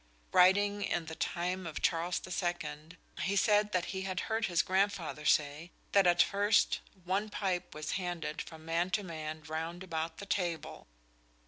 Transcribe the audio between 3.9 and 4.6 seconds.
he had heard